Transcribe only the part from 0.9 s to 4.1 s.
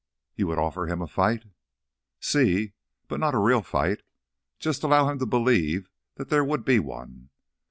a fight?" "Sí, but not a real fight.